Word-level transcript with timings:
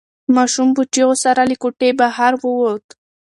ماشوم 0.35 0.69
په 0.77 0.83
چیغو 0.93 1.15
سره 1.23 1.41
له 1.49 1.55
کوټې 1.61 1.89
بهر 1.99 2.33
ووت. 2.43 2.85